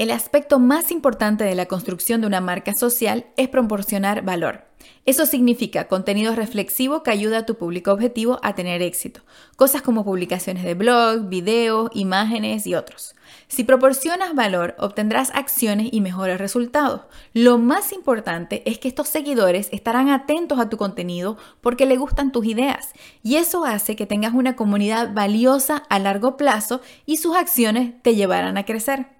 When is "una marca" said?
2.26-2.72